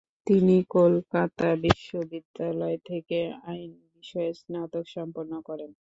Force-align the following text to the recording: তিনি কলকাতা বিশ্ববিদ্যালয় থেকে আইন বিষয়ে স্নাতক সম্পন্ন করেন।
তিনি 0.27 0.55
কলকাতা 0.75 1.47
বিশ্ববিদ্যালয় 1.63 2.77
থেকে 2.89 3.19
আইন 3.49 3.71
বিষয়ে 3.93 4.31
স্নাতক 4.39 4.85
সম্পন্ন 4.95 5.33
করেন। 5.47 5.71